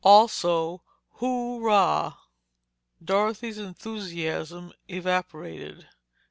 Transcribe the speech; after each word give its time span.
Also, 0.03 0.81
hooray!" 1.17 2.09
Dorothy's 3.03 3.59
enthusiasm 3.59 4.73
evaporated. 4.87 5.85